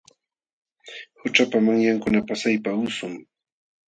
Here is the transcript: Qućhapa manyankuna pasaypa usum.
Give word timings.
Qućhapa 1.17 1.57
manyankuna 1.65 2.19
pasaypa 2.27 2.71
usum. 2.85 3.13